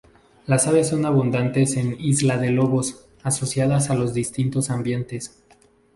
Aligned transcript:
Las 0.47 0.65
aves 0.65 0.87
son 0.89 1.05
abundantes 1.05 1.77
en 1.77 1.95
Isla 2.01 2.39
de 2.39 2.49
Lobos, 2.49 3.05
asociadas 3.21 3.91
a 3.91 3.93
los 3.93 4.15
distintos 4.15 4.71
ambientes. 4.71 5.43